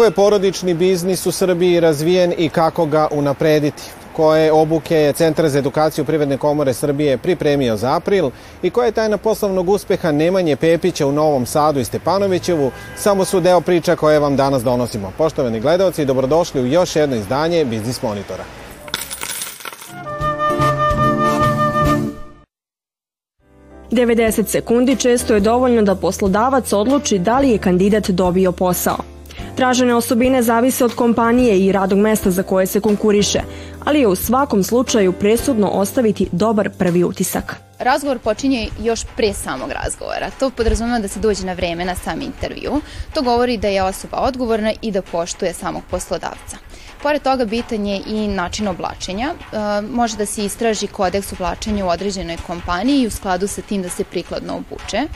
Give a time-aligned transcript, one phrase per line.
[0.00, 3.82] Koliko je porodični biznis u Srbiji razvijen i kako ga unaprediti?
[4.16, 8.30] koje obuke je Centar za edukaciju Privredne komore Srbije pripremio za april
[8.62, 13.40] i koja je tajna poslovnog uspeha Nemanje Pepića u Novom Sadu i Stepanovićevu, samo su
[13.40, 15.12] deo priča koje vam danas donosimo.
[15.18, 18.44] Poštovani gledalci, dobrodošli u još jedno izdanje Biznis Monitora.
[23.90, 29.09] Devedeset sekundi često je dovoljno da poslodavac odluči da li je kandidat dobio posao.
[29.60, 33.40] Tražene osobine zavise od kompanije i radog mesta za koje se konkuriše,
[33.84, 37.56] ali je u svakom slučaju presudno ostaviti dobar prvi utisak.
[37.78, 40.30] Razgovor počinje još pre samog razgovora.
[40.38, 42.80] To podrazumeva da se dođe na vreme na sam intervju.
[43.14, 46.56] To govori da je osoba odgovorna i da poštuje samog poslodavca.
[47.02, 49.28] Pored toga bitan je i način oblačenja.
[49.28, 53.82] E, može da se istraži kodeks oblačenja u određenoj kompaniji i u skladu sa tim
[53.82, 55.06] da se prikladno obuče.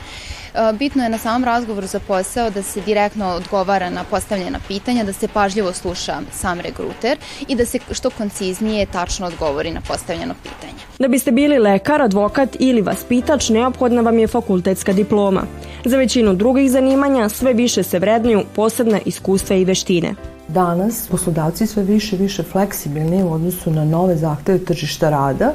[0.79, 5.13] Bitno je na samom razgovoru za posao da se direktno odgovara na postavljena pitanja, da
[5.13, 10.79] se pažljivo sluša sam regruter i da se što konciznije tačno odgovori na postavljeno pitanje.
[10.99, 15.43] Da biste bili lekar, advokat ili vaspitač, neophodna vam je fakultetska diploma.
[15.85, 20.34] Za većinu drugih zanimanja sve više se vrednuju posebne iskustva i veštine.
[20.47, 25.53] Danas poslodavci sve više i više fleksibilni u odnosu na nove zahteve tržišta rada,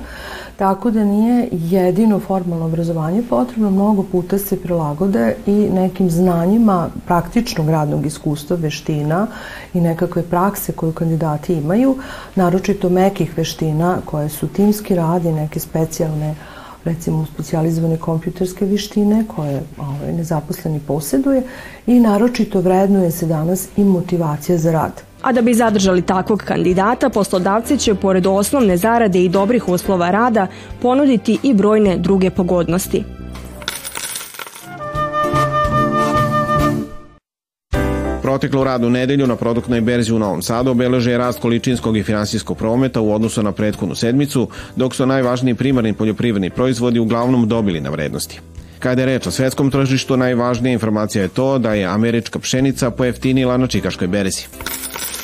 [0.56, 7.70] tako da nije jedino formalno obrazovanje potrebno, mnogo puta se prilagode i nekim znanjima praktičnog
[7.70, 9.27] radnog iskustva, veština
[9.74, 11.96] i nekakve prakse koju kandidati imaju,
[12.34, 16.34] naročito mekih veština koje su timski rad i neke specijalne
[16.84, 21.42] recimo specializovane kompjuterske vištine koje ovaj, nezaposleni posjeduje
[21.86, 25.03] i naročito vrednuje se danas i motivacija za rad.
[25.23, 30.46] A da bi zadržali takvog kandidata, poslodavci će pored osnovne zarade i dobrih uslova rada
[30.83, 33.20] ponuditi i brojne druge pogodnosti.
[38.30, 43.01] Proteklu radnu nedelju na produktnoj berzi u Novom Sadu obeleže rast količinskog i finansijskog prometa
[43.01, 48.41] u odnosu na prethodnu sedmicu, dok su najvažniji primarni poljoprivredni proizvodi uglavnom dobili na vrednosti.
[48.79, 53.57] Kada je reč o svetskom tržištu, najvažnija informacija je to da je američka pšenica pojeftinila
[53.57, 54.47] na čikaškoj berzi.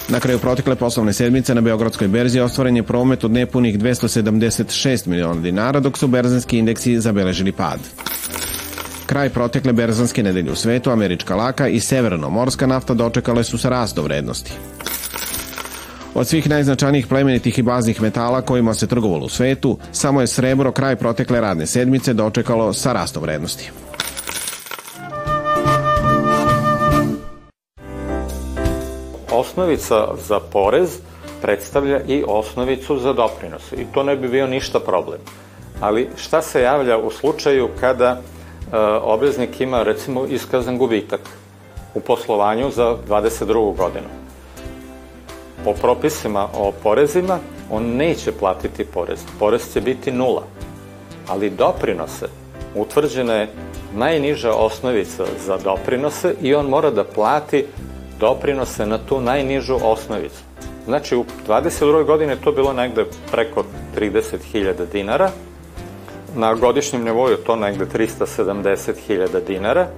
[0.09, 5.41] Na kraju protekle poslovne sedmice na Beogradskoj berzi ostvaren je promet od nepunih 276 miliona
[5.41, 7.79] dinara, dok su berzanski indeksi zabeležili pad.
[9.07, 14.05] Kraj protekle berzanske nedelje u svetu, američka laka i severno-morska nafta dočekale su sa rastom
[14.05, 14.53] vrednosti.
[16.15, 20.73] Od svih najznačajnijih plemenitih i baznih metala kojima se trgovalo u svetu, samo je srebro
[20.73, 23.71] kraj protekle radne sedmice dočekalo sa rastom vrednosti.
[29.31, 30.99] Osnovica za porez
[31.43, 35.21] predstavlja i osnovicu za doprinose i to ne bi bio ništa problem.
[35.81, 38.23] Ali šta se javlja u slučaju kada
[39.03, 41.21] obveznik ima recimo iskazan gubitak
[41.95, 43.77] u poslovanju za 22.
[43.77, 44.09] godinu.
[45.65, 47.39] Po propisima o porezima
[47.71, 49.21] on neće platiti porez.
[49.39, 50.43] Porez će biti nula.
[51.29, 52.27] Ali doprinose,
[52.75, 53.49] utvrđena je
[53.95, 57.67] najniža osnovica za doprinose i on mora da plati
[58.21, 60.43] doprinose na tu najnižu osnovicu.
[60.85, 62.05] Znači, u 22.
[62.05, 63.65] godine to bilo negde preko
[63.99, 65.31] 30.000 dinara,
[66.37, 69.89] na godišnjem nivou je to negde 370.000 dinara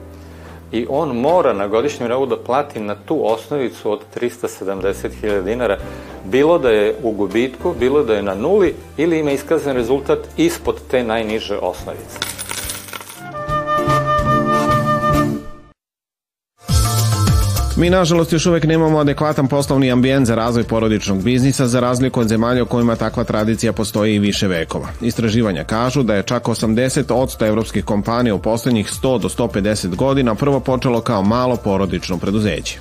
[0.73, 5.79] i on mora na godišnjem nivou da plati na tu osnovicu od 370.000 dinara,
[6.25, 10.81] bilo da je u gubitku, bilo da je na nuli ili ima iskazan rezultat ispod
[10.91, 12.38] te najniže osnovice.
[17.79, 22.29] Mi, nažalost, još uvek nemamo adekvatan poslovni ambijent za razvoj porodičnog biznisa za razliku od
[22.29, 24.89] zemalja u kojima takva tradicija postoji i više vekova.
[25.01, 30.35] Istraživanja kažu da je čak 80 od evropskih kompanija u poslednjih 100 do 150 godina
[30.35, 32.81] prvo počelo kao malo porodično preduzeće.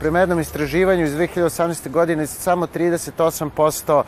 [0.00, 1.90] Prema jednom istraživanju iz 2018.
[1.90, 4.02] godine samo 38%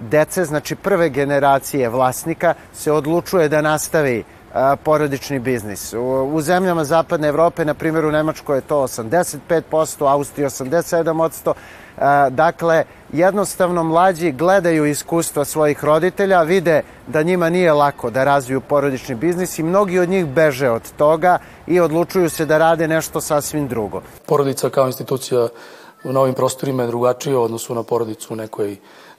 [0.00, 4.24] dece, znači prve generacije vlasnika, se odlučuje da nastavi
[4.82, 5.92] porodični biznis.
[5.92, 11.52] U, u zemljama zapadne Evrope, na primjer u Nemačkoj je to 85%, Austriji 87%.
[12.30, 19.14] Dakle, jednostavno mlađi gledaju iskustva svojih roditelja, vide da njima nije lako da razviju porodični
[19.14, 23.68] biznis i mnogi od njih beže od toga i odlučuju se da rade nešto sasvim
[23.68, 24.02] drugo.
[24.26, 25.48] Porodica kao institucija
[26.04, 28.76] u novim prostorima je drugačija u odnosu na porodicu u nekoj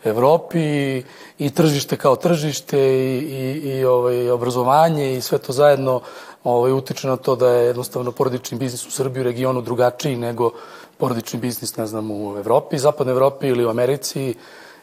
[0.07, 1.03] Evropi i,
[1.39, 6.01] i tržište kao tržište i, i, i ovaj, obrazovanje i sve to zajedno
[6.43, 10.51] ovaj, utiče na to da je jednostavno porodični biznis u Srbiji u regionu drugačiji nego
[10.97, 14.35] porodični biznis, ne znam, u Evropi, zapadnoj Evropi ili u Americi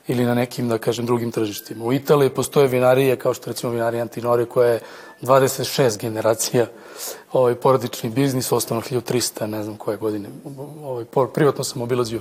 [0.07, 1.85] ili na nekim, da kažem, drugim tržištima.
[1.85, 4.81] U Italiji postoje vinarije, kao što recimo vinarija Antinori, koja je
[5.23, 6.67] 26 generacija
[7.33, 10.29] ovaj, porodični biznis, osnovno 1300, ne znam koje godine.
[10.83, 11.05] Ovaj,
[11.35, 12.21] privatno sam obilazio,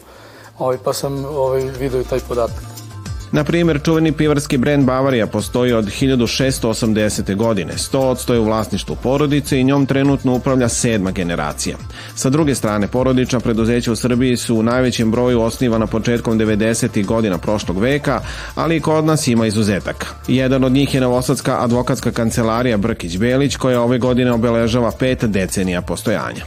[0.60, 2.93] ovaj, pa sam ovaj, video i taj podatak.
[3.34, 7.36] Na primjer, čuveni pivarski brend Bavarija postoji od 1680.
[7.36, 7.74] godine.
[7.74, 11.78] 100% je u vlasništvu porodice i njom trenutno upravlja sedma generacija.
[12.16, 17.06] Sa druge strane, porodična preduzeća u Srbiji su u najvećem broju osnivana početkom 90.
[17.06, 18.22] godina prošlog veka,
[18.56, 20.08] ali i kod nas ima izuzetaka.
[20.28, 26.46] Jedan od njih je Novosadska advokatska kancelarija Brkić-Belić koja ove godine obeležava pet decenija postojanja.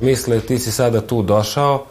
[0.00, 1.86] Misle, ti si sada tu došao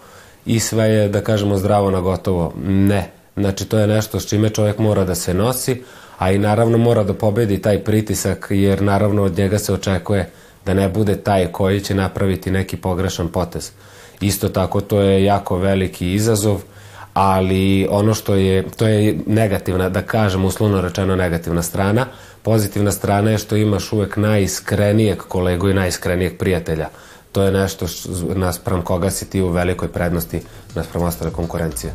[0.46, 2.54] i sve je, da kažemo, zdravo na gotovo.
[2.66, 5.84] Ne, Znači, to je nešto s čime čovjek mora da se nosi,
[6.18, 10.30] a i naravno mora da pobedi taj pritisak, jer naravno od njega se očekuje
[10.66, 13.72] da ne bude taj koji će napraviti neki pogrešan potez.
[14.22, 16.62] Isto tako, to je jako veliki izazov,
[17.14, 22.06] ali ono što je, to je negativna, da kažem uslovno rečeno negativna strana.
[22.42, 26.90] Pozitivna strana je što imaš uvek najiskrenijeg kolegu i najiskrenijeg prijatelja.
[27.32, 27.86] To je nešto
[28.36, 30.42] naspram koga si ti u velikoj prednosti
[30.76, 31.94] naspram ostale konkurencije.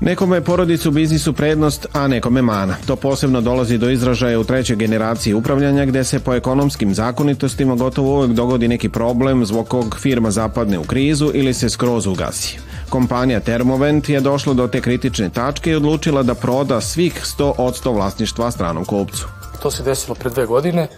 [0.00, 2.76] Nekome je porodica u biznisu prednost, a nekome mana.
[2.86, 8.16] To posebno dolazi do izražaja u trećoj generaciji upravljanja gde se po ekonomskim zakonitostima gotovo
[8.16, 12.58] uvek dogodi neki problem zbog kog firma zapadne u krizu ili se skroz ugasi.
[12.88, 18.50] Kompanija Termovent je došla do te kritične tačke i odlučila da proda svih 100% vlasništva
[18.50, 19.28] stranom kupcu.
[19.62, 20.82] To se desilo pre dve godine.
[20.82, 20.88] E,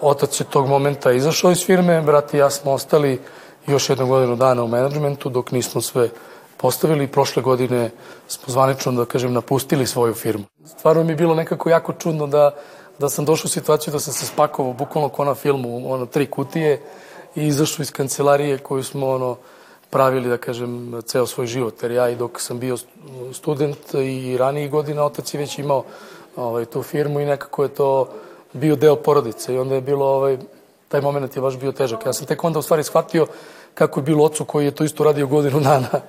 [0.00, 3.20] otac je tog momenta izašao iz firme, brat i ja smo ostali
[3.66, 6.08] još jednu godinu dana u menadžmentu dok nismo sve
[6.62, 7.06] postavili.
[7.06, 7.90] Prošle godine
[8.28, 10.44] smo zvanično, da kažem, napustili svoju firmu.
[10.66, 12.54] Stvarno mi je bilo nekako jako čudno da,
[12.98, 16.26] da sam došao u situaciju da sam se spakovao bukvalno ko na filmu, ono, tri
[16.26, 16.80] kutije
[17.34, 19.36] i izašao iz kancelarije koju smo, ono,
[19.90, 21.82] pravili, da kažem, ceo svoj život.
[21.82, 22.76] Jer ja i dok sam bio
[23.32, 25.84] student i ranijih godina, otac je već imao
[26.36, 28.08] ovaj, tu firmu i nekako je to
[28.52, 30.38] bio deo porodice i onda je bilo, ovaj,
[30.88, 32.06] taj moment je baš bio težak.
[32.06, 33.26] Ja sam tek onda u stvari shvatio
[33.74, 36.00] kako je bilo ocu koji je to isto radio godinu dana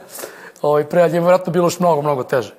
[0.63, 2.53] ovaj, ali je vjerojatno bilo još mnogo, mnogo teže.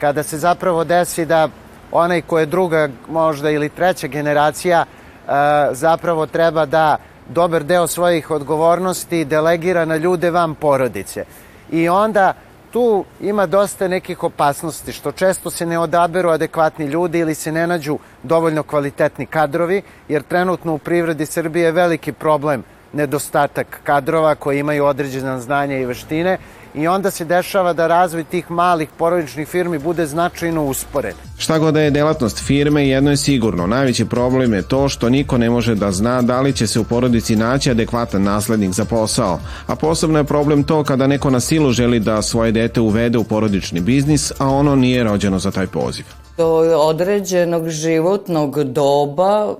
[0.00, 1.48] Kada se zapravo desi da
[1.92, 5.32] onaj ko je druga možda ili treća generacija e,
[5.72, 6.96] zapravo treba da
[7.28, 11.24] dobar deo svojih odgovornosti delegira na ljude van porodice.
[11.70, 12.34] I onda
[12.70, 17.66] tu ima dosta nekih opasnosti, što često se ne odaberu adekvatni ljudi ili se ne
[17.66, 24.58] nađu dovoljno kvalitetni kadrovi, jer trenutno u privredi Srbije je veliki problem nedostatak kadrova koji
[24.58, 26.38] imaju određena znanja i veštine
[26.74, 31.14] i onda se dešava da razvoj tih malih porodičnih firmi bude značajno usporen.
[31.38, 33.66] Šta god da je delatnost firme, jedno je sigurno.
[33.66, 36.84] Najveći problem je to što niko ne može da zna da li će se u
[36.84, 39.38] porodici naći adekvatan naslednik za posao.
[39.66, 43.24] A posebno je problem to kada neko na silu želi da svoje dete uvede u
[43.24, 46.04] porodični biznis, a ono nije rođeno za taj poziv.
[46.36, 46.46] Do
[46.76, 49.54] određenog životnog doba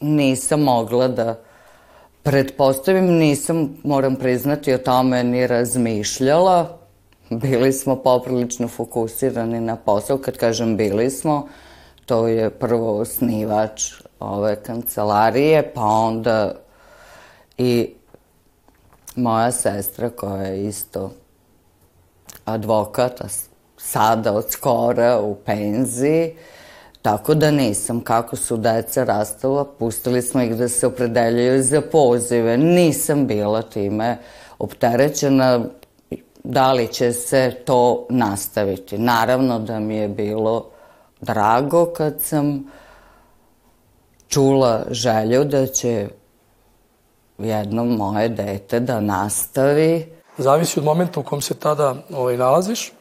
[0.00, 1.49] nisam mogla da
[2.22, 6.78] Pretpostavim, nisam, moram priznati, o tome ni razmišljala.
[7.30, 10.18] Bili smo poprilično fokusirani na posao.
[10.18, 11.48] Kad kažem bili smo,
[12.06, 16.54] to je prvo osnivač ove kancelarije, pa onda
[17.58, 17.94] i
[19.16, 21.12] moja sestra koja je isto
[22.44, 23.28] advokata,
[23.76, 26.36] sada od skora u penziji,
[27.02, 28.00] Tako da nisam.
[28.00, 32.58] Kako su deca rastala, pustili smo ih da se opredeljuju za pozive.
[32.58, 34.18] Nisam bila time
[34.58, 35.60] opterećena
[36.44, 38.98] da li će se to nastaviti.
[38.98, 40.70] Naravno da mi je bilo
[41.20, 42.64] drago kad sam
[44.28, 46.08] čula želju da će
[47.38, 50.12] jedno moje dete da nastavi.
[50.38, 52.92] Zavisi od momenta u kom se tada ovaj, nalaziš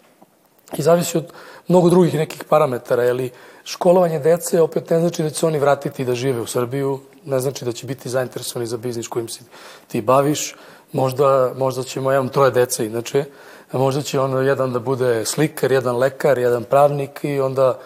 [0.78, 1.32] i zavisi od
[1.68, 3.32] mnogo drugih nekih parametara, ili
[3.70, 7.66] školovanje dece opet ne znači da će oni vratiti da žive u Srbiju, ne znači
[7.66, 9.44] da će biti zainteresovani za biznis kojim se
[9.88, 10.56] ti baviš,
[10.92, 13.26] možda, možda ćemo, ja imam troje dece inače,
[13.72, 17.78] možda će on jedan da bude slikar, jedan lekar, jedan pravnik i onda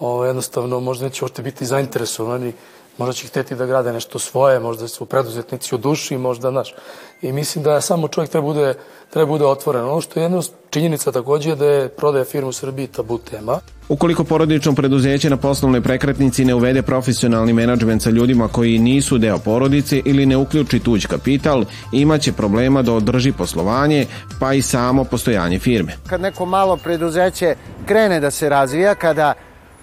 [0.00, 2.52] o, jednostavno možda neće uopšte biti zainteresovani
[3.00, 6.74] možda će hteti da grade nešto svoje, možda su preduzetnici u duši, možda, naš.
[7.22, 8.74] I mislim da samo čovjek treba bude,
[9.10, 9.84] treba bude otvoren.
[9.84, 13.60] Ono što je jedna činjenica takođe je da je prodaja firma u Srbiji tabu tema.
[13.88, 19.38] Ukoliko porodično preduzeće na poslovnoj prekretnici ne uvede profesionalni menadžment sa ljudima koji nisu deo
[19.38, 24.06] porodice ili ne uključi tuđ kapital, imaće problema da održi poslovanje,
[24.40, 25.96] pa i samo postojanje firme.
[26.06, 27.54] Kad neko malo preduzeće
[27.86, 29.32] krene da se razvija, kada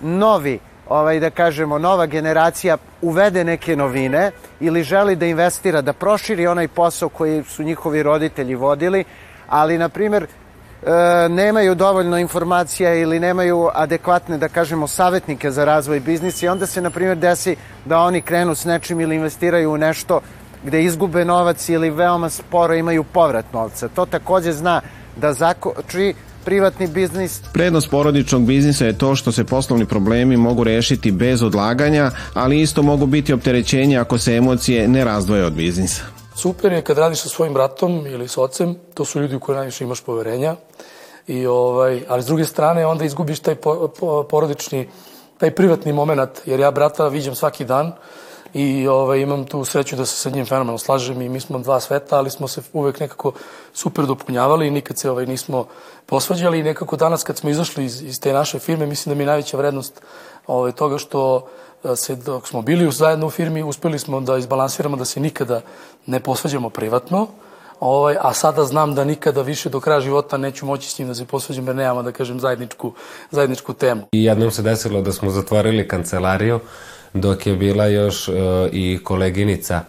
[0.01, 0.59] novi
[0.89, 6.67] ovaj, da kažemo, nova generacija uvede neke novine ili želi da investira, da proširi onaj
[6.67, 9.03] posao koji su njihovi roditelji vodili,
[9.49, 10.29] ali, na primjer, e,
[11.29, 16.81] nemaju dovoljno informacija ili nemaju adekvatne, da kažemo, savetnike za razvoj biznisa i onda se,
[16.81, 20.21] na primjer, desi da oni krenu s nečim ili investiraju u nešto
[20.63, 23.87] gde izgube novac ili veoma sporo imaju povrat novca.
[23.87, 24.81] To takođe zna
[25.15, 26.13] da zakoči
[26.47, 27.41] privatni biznis.
[27.53, 32.81] Prednost porodičnog biznisa je to što se poslovni problemi mogu rešiti bez odlaganja, ali isto
[32.81, 36.01] mogu biti opterećenja ako se emocije ne razdvoje od biznisa.
[36.35, 39.55] Super je kad radiš sa svojim bratom ili s ocem, to su ljudi u koje
[39.55, 40.55] najviše imaš poverenja,
[41.27, 44.87] I, ovaj, ali s druge strane onda izgubiš taj po, po, porodični,
[45.37, 47.91] taj privatni moment, jer ja brata viđam svaki dan,
[48.57, 51.79] i ovaj, imam tu sreću da se sa njim fenomenalno slažem i mi smo dva
[51.79, 53.31] sveta, ali smo se uvek nekako
[53.73, 55.65] super dopunjavali i nikad se ovaj, nismo
[56.05, 59.23] posvađali i nekako danas kad smo izašli iz, iz te naše firme, mislim da mi
[59.23, 60.01] je najveća vrednost
[60.47, 61.47] ovaj, toga što
[61.83, 65.61] e, se, dok smo bili zajedno u firmi, uspeli smo da izbalansiramo da se nikada
[66.05, 67.27] ne posvađamo privatno,
[67.79, 71.15] ovaj, a sada znam da nikada više do kraja života neću moći s njim da
[71.15, 72.93] se posvađam jer nemamo, da kažem, zajedničku,
[73.31, 74.01] zajedničku temu.
[74.11, 76.59] I jednom se desilo da smo zatvorili kancelariju,
[77.21, 78.35] dok je bila još uh,
[78.71, 79.81] i koleginica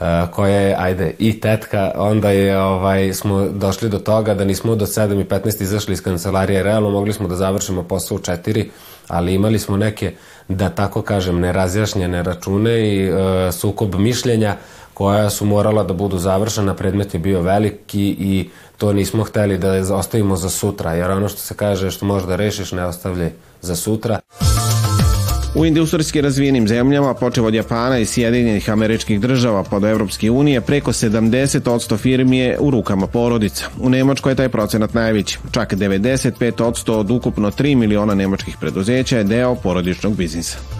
[0.00, 4.74] uh, koja je, ajde, i tetka, onda je, ovaj, smo došli do toga da nismo
[4.74, 8.66] do 7 i 15 izašli iz kancelarije, realno mogli smo da završimo posao u 4,
[9.08, 10.12] ali imali smo neke,
[10.48, 13.18] da tako kažem, nerazjašnjene račune i uh,
[13.52, 14.56] sukob mišljenja
[14.94, 19.96] koja su morala da budu završena, predmet je bio veliki i to nismo hteli da
[19.96, 23.76] ostavimo za sutra, jer ono što se kaže što možeš da rešiš ne ostavlje za
[23.76, 24.20] sutra.
[25.60, 30.60] U industrijski razvijenim zemljama, počeo od Japana i Sjedinjenih američkih država pa do Evropske unije,
[30.60, 33.66] preko 70% firmi je u rukama porodica.
[33.80, 35.38] U Nemačkoj je taj procenat najveći.
[35.50, 40.79] Čak 95% od ukupno 3 miliona nemačkih preduzeća je deo porodičnog biznisa.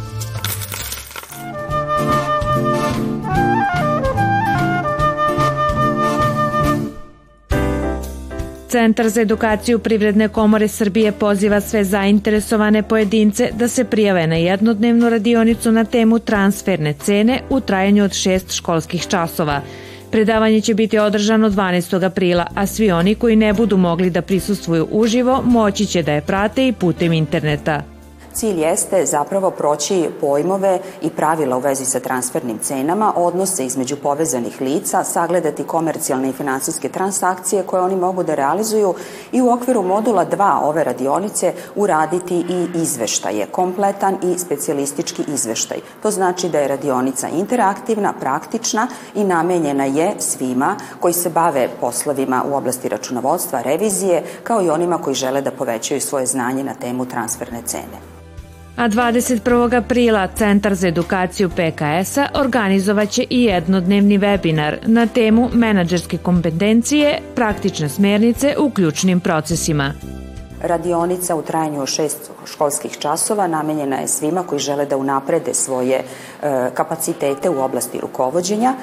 [8.71, 15.11] Centar za edukaciju Privredne komore Srbije poziva sve zainteresovane pojedince da se prijave na jednodnevnu
[15.11, 19.61] radionicu na temu transferne cene u trajanju od šest školskih časova.
[20.11, 22.05] Predavanje će biti održano 12.
[22.05, 26.21] aprila, a svi oni koji ne budu mogli da prisustvuju uživo moći će da je
[26.21, 27.83] prate i putem interneta.
[28.33, 34.61] Cilj jeste zapravo proći pojmove i pravila u vezi sa transfernim cenama, odnose između povezanih
[34.61, 38.95] lica, sagledati komercijalne i finansijske transakcije koje oni mogu da realizuju
[39.33, 45.79] i u okviru modula 2 ove radionice uraditi i izveštaje, kompletan i specijalistički izveštaj.
[46.03, 52.45] To znači da je radionica interaktivna, praktična i namenjena je svima koji se bave poslovima
[52.51, 57.07] u oblasti računovodstva, revizije, kao i onima koji žele da povećaju svoje znanje na temu
[57.07, 58.21] transferne cene
[58.77, 59.77] a 21.
[59.77, 68.55] aprila Centar za edukaciju PKS-a organizovaće i jednodnevni webinar na temu menadžerske kompetencije, praktične smernice
[68.59, 69.93] u ključnim procesima.
[70.63, 76.05] Radionica u trajanju šest školskih časova namenjena je svima koji žele da unaprede svoje
[76.43, 78.75] e, kapacitete u oblasti rukovodđenja.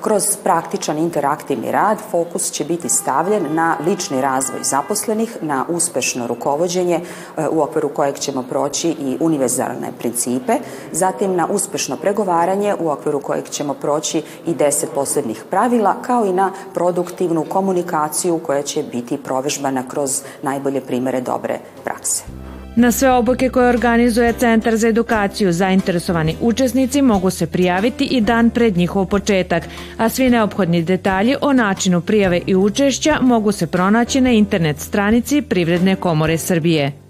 [0.00, 7.00] Kroz praktičan interaktivni rad fokus će biti stavljen na lični razvoj zaposlenih, na uspešno rukovodđenje
[7.36, 10.52] e, u okviru kojeg ćemo proći i univerzalne principe,
[10.92, 16.32] zatim na uspešno pregovaranje u okviru kojeg ćemo proći i deset posebnih pravila, kao i
[16.32, 22.45] na produktivnu komunikaciju koja će biti provežbana kroz najbolje primere dobre prakse.
[22.76, 28.50] Na sve obuke koje organizuje Centar za edukaciju zainteresovani učesnici mogu se prijaviti i dan
[28.50, 29.62] pred njihov početak,
[29.96, 35.42] a svi neophodni detalji o načinu prijave i učešća mogu se pronaći na internet stranici
[35.42, 37.05] Privredne komore Srbije.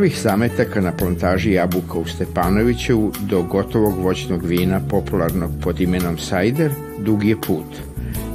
[0.00, 6.70] Prvih zametaka na plantaži jabuka u Stepanovićevu do gotovog voćnog vina popularnog pod imenom Sajder
[6.98, 7.66] dug je put.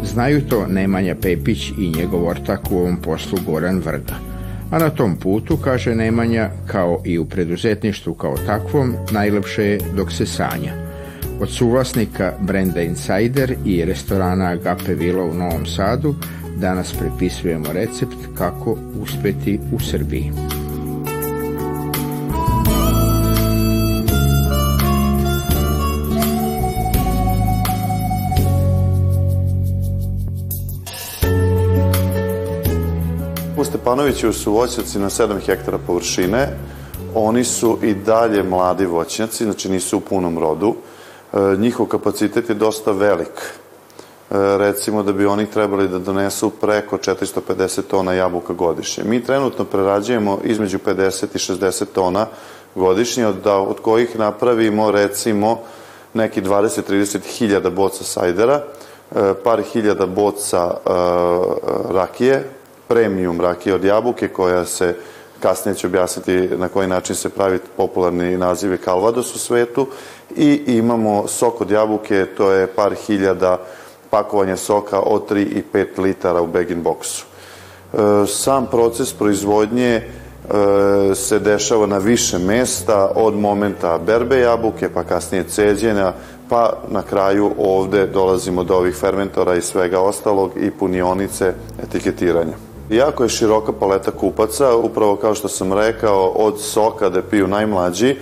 [0.04, 4.16] Znaju to Nemanja Pepić i njegov ortak u ovom poslu Goran Vrda.
[4.72, 10.12] A na tom putu, kaže Nemanja, kao i u preduzetništvu kao takvom, najlepše je dok
[10.12, 10.74] se sanja.
[11.40, 16.16] Od suvlasnika brenda Insider i restorana Agape Vila u Novom Sadu
[16.58, 20.32] danas prepisujemo recept kako uspeti u Srbiji.
[33.86, 36.48] Stepanovićevu su voćnjaci na 7 hektara površine.
[37.16, 40.76] Oni su i dalje mladi voćnjaci, znači nisu u punom rodu.
[41.34, 43.30] E, njihov kapacitet je dosta velik.
[43.38, 43.54] E,
[44.58, 49.04] recimo da bi oni trebali da donesu preko 450 tona jabuka godišnje.
[49.04, 52.26] Mi trenutno prerađujemo između 50 i 60 tona
[52.76, 55.60] godišnje, od, da, od kojih napravimo recimo
[56.14, 58.64] neki 20-30 hiljada boca sajdera,
[59.16, 60.74] e, par hiljada boca
[61.90, 62.50] rakije,
[62.88, 64.96] premium rakije od jabuke koja se
[65.40, 69.88] kasnije ću objasniti na koji način se pravi popularni naziv Calvados u svetu
[70.36, 73.60] i imamo sok od jabuke, to je par hiljada
[74.10, 77.24] pakovanja soka od 3 i 5 litara u bag boxu.
[77.24, 80.06] E, sam proces proizvodnje e,
[81.16, 86.14] se dešava na više mesta, od momenta berbe jabuke, pa kasnije ceđenja,
[86.50, 92.75] pa na kraju ovde dolazimo do ovih fermentora i svega ostalog i punionice etiketiranja.
[92.90, 98.16] Jako je široka paleta kupaca, upravo kao što sam rekao, od soka da piju najmlađi,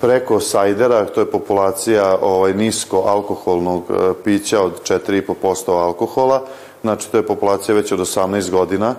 [0.00, 6.42] preko sajdera, to je populacija ovaj, nisko alkoholnog e, pića od 4,5% alkohola,
[6.82, 8.94] znači to je populacija već od 18 godina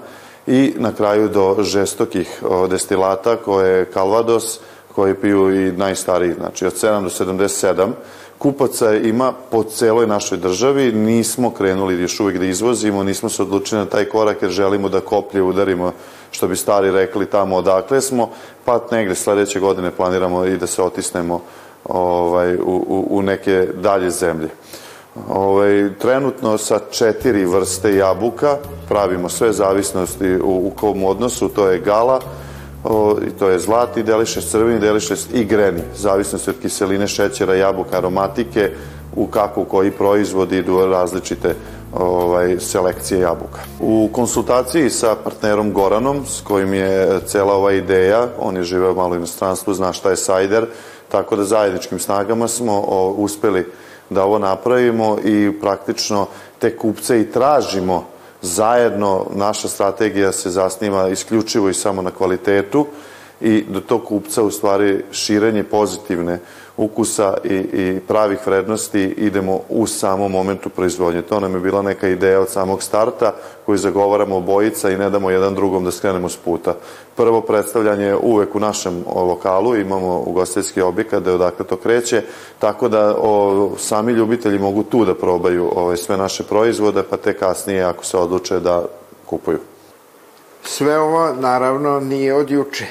[0.47, 4.59] i na kraju do žestokih destilata koje je Calvados,
[4.95, 7.91] koji piju i najstariji, znači od 7 do 77
[8.39, 13.81] kupaca ima po celoj našoj državi, nismo krenuli još uvijek da izvozimo, nismo se odlučili
[13.81, 15.91] na taj korak jer želimo da koplje udarimo,
[16.31, 18.29] što bi stari rekli, tamo odakle smo,
[18.65, 21.41] pa negde sledeće godine planiramo i da se otisnemo
[21.86, 24.50] ovaj, u, u, u neke dalje zemlje.
[25.29, 31.79] Ovaj, trenutno sa četiri vrste jabuka pravimo sve zavisnosti u, u kom odnosu, to je
[31.79, 32.22] gala,
[32.83, 37.55] o, i to je zlatni delišes, crveni delišes i greni, zavisno se od kiseline, šećera,
[37.55, 38.71] jabuka, aromatike,
[39.15, 41.56] u kako koji proizvodi idu različite
[41.93, 43.60] ovaj, selekcije jabuka.
[43.80, 49.13] U konsultaciji sa partnerom Goranom, s kojim je cela ova ideja, on je živeo malo
[49.13, 50.65] u inostranstvu, zna šta je sajder,
[51.10, 53.65] tako da zajedničkim snagama smo o, uspeli
[54.10, 56.27] da ovo napravimo i praktično
[56.60, 58.06] te kupce i tražimo
[58.41, 62.88] zajedno naša strategija se zasniva isključivo i samo na kvalitetu
[63.41, 66.39] i do tog kupca u stvari širenje pozitivne
[66.79, 71.21] ukusa i, i pravih vrednosti idemo u samom momentu proizvodnje.
[71.21, 73.33] To nam je bila neka ideja od samog starta
[73.65, 76.75] koju zagovaramo obojica i ne damo jedan drugom da skrenemo s puta.
[77.15, 82.23] Prvo predstavljanje je uvek u našem lokalu, imamo ugostiteljski objekat da je odakle to kreće,
[82.59, 87.33] tako da o, sami ljubitelji mogu tu da probaju ovaj, sve naše proizvode, pa te
[87.33, 88.85] kasnije ako se odluče da
[89.25, 89.59] kupuju.
[90.63, 92.85] Sve ovo naravno nije od juče.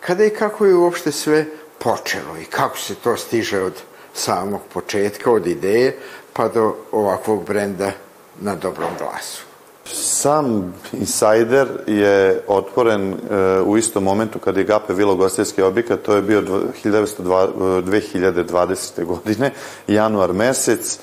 [0.00, 1.46] Kada i kako je uopšte sve
[1.78, 3.72] počelo i kako se to stiže od
[4.14, 5.96] samog početka, od ideje,
[6.32, 7.92] pa do ovakvog brenda
[8.40, 9.48] na dobrom glasu.
[9.92, 13.16] Sam Insider je otvoren e,
[13.60, 19.04] u istom momentu kada je Gape Vilo gostelski objekat, to je bio 2020.
[19.04, 19.50] godine,
[19.86, 20.98] januar mesec,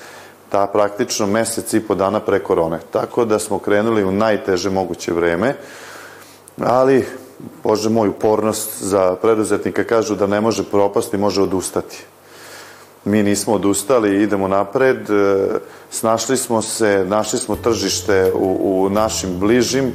[0.48, 2.78] ta praktično mesec i po dana pre korone.
[2.90, 5.54] Tako da smo krenuli u najteže moguće vreme,
[6.58, 7.06] ali
[7.64, 12.04] Bože moj, upornost za preduzetnika kažu da ne može propasti, može odustati.
[13.04, 15.46] Mi nismo odustali, idemo napred, e,
[15.90, 19.92] snašli smo se, našli smo tržište u, u našim bližim,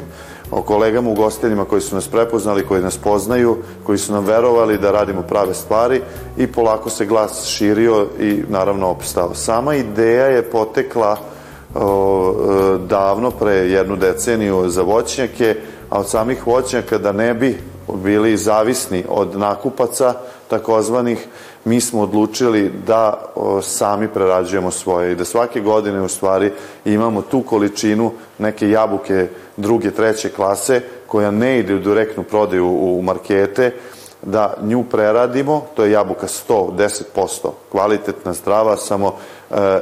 [0.51, 4.77] o kolegama u gostinima koji su nas prepoznali, koji nas poznaju, koji su nam verovali
[4.77, 6.01] da radimo prave stvari
[6.37, 9.33] i polako se glas širio i naravno opstao.
[9.33, 11.17] Sama ideja je potekla
[11.75, 12.33] o,
[12.75, 15.55] e, davno, pre jednu deceniju za voćnjake,
[15.91, 17.57] a od samih voćnjaka da ne bi
[17.93, 20.13] bili zavisni od nakupaca
[20.47, 21.27] takozvanih,
[21.65, 26.51] mi smo odlučili da o, sami prerađujemo svoje i da svake godine u stvari
[26.85, 29.27] imamo tu količinu neke jabuke
[29.57, 33.73] druge, treće klase koja ne ide u direktnu prodaju u, u markete,
[34.21, 39.15] da nju preradimo, to je jabuka 100, 10%, kvalitetna, zdrava, samo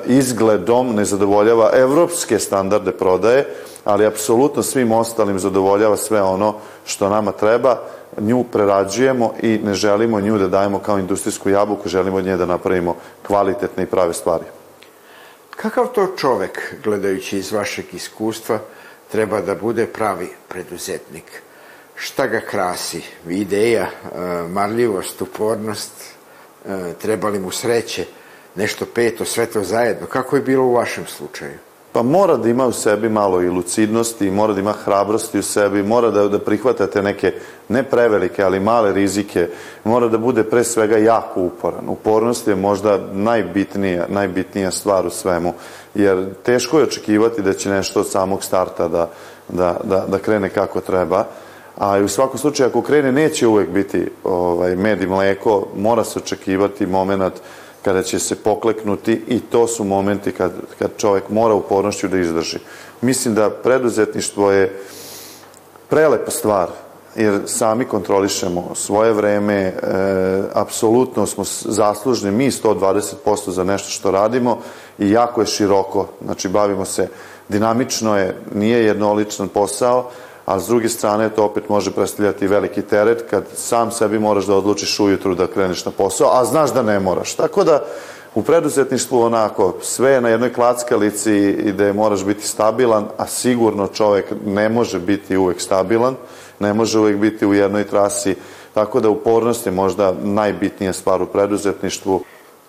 [0.05, 3.45] izgledom ne zadovoljava evropske standarde prodaje,
[3.86, 6.55] ali apsolutno svim ostalim zadovoljava sve ono
[6.86, 7.77] što nama treba,
[8.17, 12.45] nju prerađujemo i ne želimo nju da dajemo kao industrijsku jabuku, želimo od nje da
[12.45, 12.95] napravimo
[13.27, 14.43] kvalitetne i prave stvari.
[15.55, 18.60] Kakav to čovek, gledajući iz vašeg iskustva,
[19.12, 21.41] treba da bude pravi preduzetnik?
[21.95, 23.01] Šta ga krasi?
[23.27, 25.91] Ideja, e, marljivost, upornost,
[26.65, 28.05] e, treba li mu sreće,
[28.56, 30.08] nešto peto, sve to zajedno?
[30.08, 31.54] Kako je bilo u vašem slučaju?
[31.92, 35.84] Pa mora da ima u sebi malo i lucidnosti, mora da ima hrabrosti u sebi,
[35.84, 37.34] mora da, da prihvatate neke
[37.70, 39.48] ne prevelike, ali male rizike,
[39.84, 41.90] mora da bude pre svega jako uporan.
[41.90, 45.54] Upornost je možda najbitnija, najbitnija stvar u svemu,
[45.96, 49.10] jer teško je očekivati da će nešto od samog starta da,
[49.48, 51.26] da, da, da krene kako treba,
[51.80, 56.20] A u svakom slučaju, ako krene, neće uvek biti ovaj, med i mleko, mora se
[56.20, 57.34] očekivati moment
[57.84, 62.58] kada će se pokleknuti i to su momenti kad, kad čovek mora upornošću da izdrži.
[63.02, 64.80] Mislim da preduzetništvo je
[65.89, 66.70] prelepa stvar,
[67.15, 69.74] jer sami kontrolišemo svoje vreme, e,
[70.54, 74.58] apsolutno smo zaslužni mi 120% za nešto što radimo
[75.00, 77.08] i jako je široko, znači bavimo se
[77.50, 80.12] dinamično je, nije jednoličan posao,
[80.50, 84.56] a s druge strane to opet može predstavljati veliki teret kad sam sebi moraš da
[84.56, 87.36] odlučiš ujutru da kreneš na posao, a znaš da ne moraš.
[87.36, 87.84] Tako da
[88.36, 93.88] u preduzetništvu onako sve je na jednoj klackalici i da moraš biti stabilan, a sigurno
[93.88, 96.16] čovek ne može biti uvek stabilan,
[96.60, 98.36] ne može uvek biti u jednoj trasi,
[98.74, 102.24] tako da upornost je možda najbitnija stvar u preduzetništvu.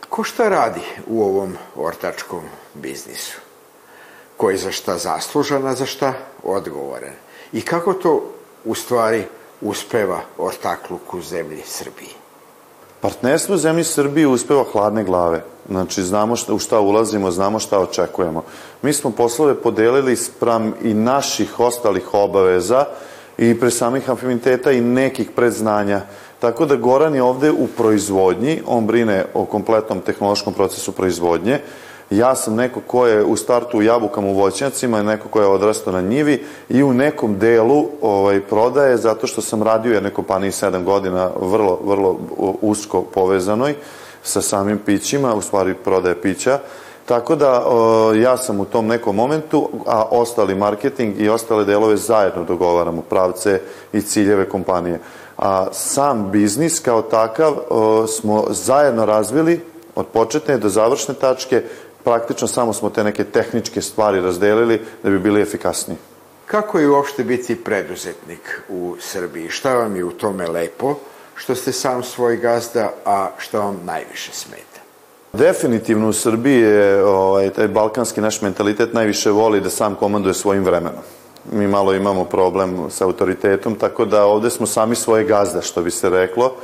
[0.08, 2.42] Ko šta radi u ovom ortačkom
[2.74, 3.40] biznisu?
[4.36, 6.12] Ko je za šta zaslužan, a za šta
[6.42, 7.29] odgovoran?
[7.52, 8.24] I kako to
[8.64, 9.24] u stvari
[9.60, 12.20] uspeva ortakluk u zemlji Srbiji?
[13.00, 15.42] Partnerstvo zemlji Srbije uspeva hladne glave.
[15.68, 18.44] Znači, znamo šta, u šta ulazimo, znamo šta očekujemo.
[18.82, 22.84] Mi smo poslove podelili spram i naših ostalih obaveza
[23.38, 26.00] i pre samih afiniteta i nekih predznanja.
[26.40, 31.60] Tako da Goran je ovde u proizvodnji, on brine o kompletnom tehnološkom procesu proizvodnje,
[32.10, 35.92] ja sam neko ko je u startu u jabukama u voćnjacima, neko ko je odrastao
[35.92, 40.50] na njivi i u nekom delu ovaj, prodaje zato što sam radio u jednoj kompaniji
[40.50, 42.18] 7 godina vrlo, vrlo
[42.60, 43.74] usko povezanoj
[44.22, 46.58] sa samim pićima, u stvari prodaje pića.
[47.04, 47.64] Tako da
[48.16, 53.60] ja sam u tom nekom momentu, a ostali marketing i ostale delove zajedno dogovaramo, pravce
[53.92, 55.00] i ciljeve kompanije.
[55.38, 57.54] A sam biznis kao takav
[58.08, 59.60] smo zajedno razvili
[59.94, 61.62] od početne do završne tačke
[62.04, 65.98] praktično samo smo te neke tehničke stvari razdelili da bi bili efikasniji.
[66.46, 69.48] Kako je uopšte biti preduzetnik u Srbiji?
[69.48, 70.94] Šta vam je u tome lepo,
[71.34, 74.80] što ste sam svoj gazda, a šta vam najviše smeta?
[75.32, 80.64] Definitivno u Srbiji je ovaj, taj balkanski naš mentalitet najviše voli da sam komanduje svojim
[80.64, 81.02] vremenom.
[81.52, 85.90] Mi malo imamo problem sa autoritetom, tako da ovde smo sami svoje gazda, što bi
[85.90, 86.54] se reklo.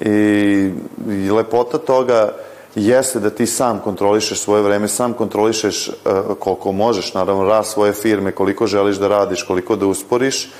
[0.00, 0.70] I,
[1.08, 2.32] i lepota toga
[2.74, 5.94] jeste da ti sam kontrolišeš svoje vreme, sam kontrolišeš uh,
[6.38, 10.50] koliko možeš, naravno, rast svoje firme, koliko želiš da radiš, koliko da usporiš,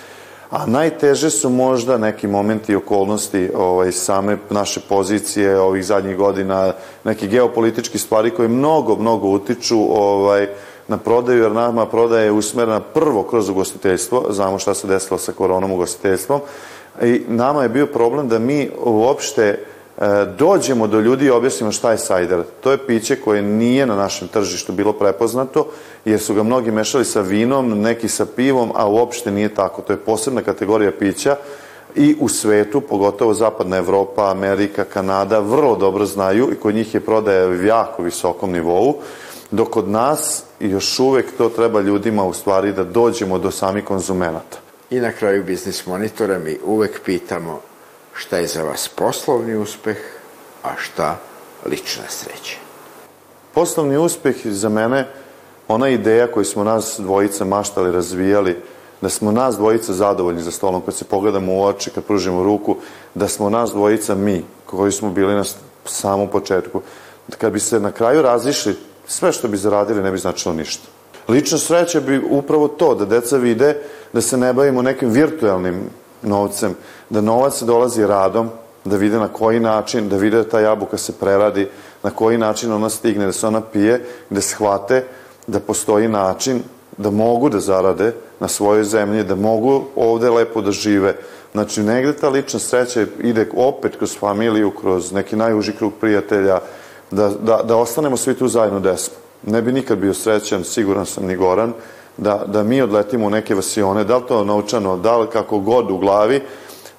[0.50, 6.72] a najteže su možda neki momenti i okolnosti ovaj, same naše pozicije ovih zadnjih godina,
[7.04, 10.48] neki geopolitički stvari koje mnogo, mnogo utiču ovaj,
[10.88, 15.32] na prodaju, jer nama prodaja je usmerena prvo kroz ugostiteljstvo, znamo šta se desilo sa
[15.32, 16.40] koronom ugostiteljstvom,
[17.02, 19.77] i nama je bio problem da mi uopšte E,
[20.38, 22.42] dođemo do ljudi i objasnimo šta je sajder.
[22.60, 25.66] To je piće koje nije na našem tržištu bilo prepoznato,
[26.04, 29.82] jer su ga mnogi mešali sa vinom, neki sa pivom, a uopšte nije tako.
[29.82, 31.36] To je posebna kategorija pića
[31.94, 37.00] i u svetu, pogotovo zapadna Evropa, Amerika, Kanada, vrlo dobro znaju i kod njih je
[37.00, 38.94] prodaja u jako visokom nivou,
[39.50, 44.58] dok kod nas još uvek to treba ljudima u stvari da dođemo do samih konzumenata.
[44.90, 47.60] I na kraju Biznis Monitora mi uvek pitamo
[48.18, 49.96] šta je za vas poslovni uspeh,
[50.62, 51.16] a šta
[51.66, 52.56] lična sreća?
[53.54, 55.06] Poslovni uspeh za mene,
[55.68, 58.56] ona ideja koju smo nas dvojica maštali, razvijali,
[59.00, 62.76] da smo nas dvojica zadovoljni za stolom, kad se pogledamo u oči, kad pružimo ruku,
[63.14, 65.44] da smo nas dvojica mi, koji smo bili na
[65.84, 66.82] samom početku,
[67.38, 68.76] kad bi se na kraju razišli,
[69.06, 70.88] sve što bi zaradili ne bi značilo ništa.
[71.28, 75.90] Lična sreća bi upravo to, da deca vide da se ne bavimo nekim virtualnim
[76.22, 76.74] novcem,
[77.10, 78.50] da novac dolazi radom,
[78.84, 81.68] da vide na koji način, da vide da ta jabuka se preradi,
[82.02, 85.04] na koji način ona stigne, da se ona pije, da shvate
[85.46, 86.62] da postoji način
[86.98, 91.14] da mogu da zarade na svojoj zemlji, da mogu ovde lepo da žive.
[91.52, 96.60] Znači, negde ta lična sreća ide opet kroz familiju, kroz neki najuži krug prijatelja,
[97.10, 99.14] da, da, da ostanemo svi tu zajedno desmo.
[99.46, 101.72] Ne bi nikad bio srećan, siguran sam ni Goran,
[102.18, 105.90] da, da mi odletimo u neke vasione, da li to naučano, da li kako god
[105.90, 106.42] u glavi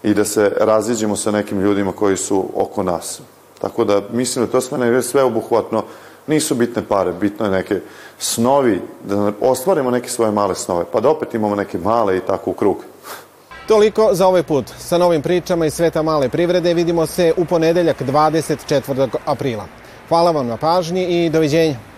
[0.04, 3.22] i da se raziđemo sa nekim ljudima koji su oko nas.
[3.62, 5.84] Tako da mislim da to sve, sve obuhvatno,
[6.28, 7.80] nisu bitne pare, bitno je neke
[8.20, 12.52] snovi, da ostvarimo neke svoje male snove, pa da opet imamo neke male i tako
[12.52, 12.78] u krug.
[13.68, 14.66] Toliko za ovaj put.
[14.80, 19.08] Sa novim pričama iz sveta male privrede vidimo se u ponedeljak 24.
[19.26, 19.66] aprila.
[20.10, 21.89] Hvala vam na pažnji i doviđenja.